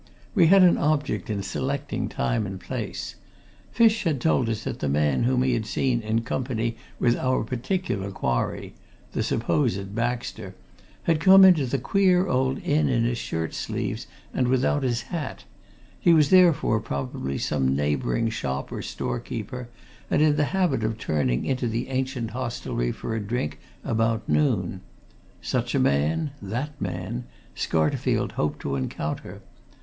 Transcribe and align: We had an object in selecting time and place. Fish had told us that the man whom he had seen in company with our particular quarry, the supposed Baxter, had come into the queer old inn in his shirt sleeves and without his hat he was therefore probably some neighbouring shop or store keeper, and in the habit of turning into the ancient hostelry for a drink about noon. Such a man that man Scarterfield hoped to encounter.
We 0.33 0.47
had 0.47 0.63
an 0.63 0.79
object 0.79 1.29
in 1.29 1.43
selecting 1.43 2.09
time 2.09 2.47
and 2.47 2.59
place. 2.59 3.13
Fish 3.71 4.03
had 4.03 4.19
told 4.19 4.49
us 4.49 4.63
that 4.63 4.79
the 4.79 4.89
man 4.89 5.25
whom 5.25 5.43
he 5.43 5.53
had 5.53 5.67
seen 5.67 6.01
in 6.01 6.21
company 6.23 6.75
with 6.97 7.15
our 7.17 7.43
particular 7.43 8.09
quarry, 8.09 8.73
the 9.11 9.21
supposed 9.21 9.93
Baxter, 9.93 10.55
had 11.03 11.19
come 11.19 11.45
into 11.45 11.67
the 11.67 11.77
queer 11.77 12.27
old 12.27 12.57
inn 12.63 12.89
in 12.89 13.03
his 13.03 13.19
shirt 13.19 13.53
sleeves 13.53 14.07
and 14.33 14.47
without 14.47 14.81
his 14.81 15.03
hat 15.03 15.43
he 15.99 16.15
was 16.15 16.31
therefore 16.31 16.79
probably 16.79 17.37
some 17.37 17.75
neighbouring 17.75 18.31
shop 18.31 18.71
or 18.71 18.81
store 18.81 19.19
keeper, 19.19 19.69
and 20.09 20.23
in 20.23 20.35
the 20.35 20.45
habit 20.45 20.83
of 20.83 20.97
turning 20.97 21.45
into 21.45 21.67
the 21.67 21.89
ancient 21.89 22.31
hostelry 22.31 22.91
for 22.91 23.13
a 23.15 23.19
drink 23.19 23.59
about 23.83 24.27
noon. 24.27 24.81
Such 25.43 25.75
a 25.75 25.79
man 25.79 26.31
that 26.41 26.71
man 26.81 27.25
Scarterfield 27.55 28.31
hoped 28.31 28.61
to 28.61 28.75
encounter. 28.75 29.41